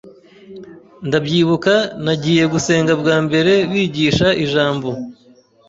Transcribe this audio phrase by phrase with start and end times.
[1.07, 1.73] Ndabyibuka
[2.05, 4.89] nagiye gusenga bwa mbere bigisha ijambo